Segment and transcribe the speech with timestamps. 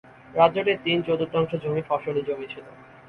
[0.33, 2.65] রাজ্যটির তিন-চতুর্থাংশ জমি ফসলি জমি ছিল।